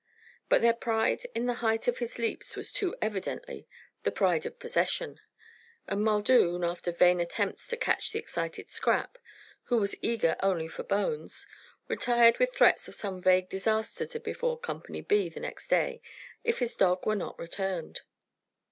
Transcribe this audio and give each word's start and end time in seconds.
But 0.49 0.63
their 0.63 0.73
pride 0.73 1.27
in 1.35 1.45
the 1.45 1.53
height 1.61 1.87
of 1.87 1.99
his 1.99 2.17
leaps 2.17 2.55
was 2.55 2.71
too 2.71 2.95
evidently 3.03 3.67
the 4.01 4.09
pride 4.09 4.47
of 4.47 4.57
possession; 4.57 5.19
and 5.85 6.03
Muldoon, 6.03 6.63
after 6.63 6.91
vain 6.91 7.19
attempts 7.19 7.67
to 7.67 7.77
catch 7.77 8.11
the 8.11 8.17
excited 8.17 8.67
Scrap, 8.67 9.19
who 9.65 9.77
was 9.77 9.93
eager 10.01 10.37
only 10.41 10.67
for 10.67 10.81
bones, 10.81 11.45
retired 11.87 12.39
with 12.39 12.51
threats 12.51 12.87
of 12.87 12.95
some 12.95 13.21
vague 13.21 13.47
disaster 13.47 14.07
to 14.07 14.19
befall 14.19 14.57
Company 14.57 15.01
B 15.01 15.29
the 15.29 15.39
next 15.39 15.67
day 15.67 16.01
if 16.43 16.57
his 16.57 16.73
dog 16.75 17.05
were 17.05 17.13
not 17.15 17.37
returned. 17.37 18.01